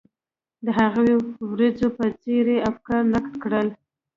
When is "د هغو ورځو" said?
0.65-1.87